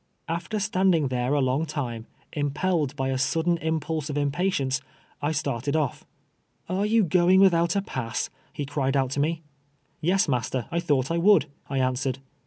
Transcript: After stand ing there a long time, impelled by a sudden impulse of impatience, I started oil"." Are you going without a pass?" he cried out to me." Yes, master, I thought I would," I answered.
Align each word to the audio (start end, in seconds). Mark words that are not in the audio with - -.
After 0.27 0.59
stand 0.59 0.95
ing 0.95 1.09
there 1.09 1.35
a 1.35 1.41
long 1.41 1.67
time, 1.67 2.07
impelled 2.33 2.95
by 2.95 3.09
a 3.09 3.19
sudden 3.19 3.59
impulse 3.59 4.09
of 4.09 4.17
impatience, 4.17 4.81
I 5.21 5.31
started 5.31 5.75
oil"." 5.75 5.93
Are 6.69 6.87
you 6.87 7.03
going 7.03 7.39
without 7.39 7.75
a 7.75 7.83
pass?" 7.83 8.31
he 8.51 8.65
cried 8.65 8.97
out 8.97 9.11
to 9.11 9.19
me." 9.19 9.43
Yes, 10.01 10.27
master, 10.27 10.65
I 10.71 10.79
thought 10.79 11.11
I 11.11 11.19
would," 11.19 11.45
I 11.69 11.77
answered. 11.77 12.17